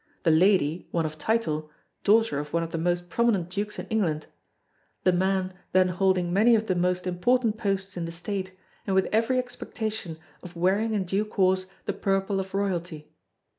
[0.23, 1.69] The lady, one of title,
[2.03, 4.25] daughter of one of the most prominent Dukes in England,
[5.03, 8.51] the man then holding many of the most important posts in the State,
[8.87, 13.11] and with every expectation of wearing in due course the purple of royalty.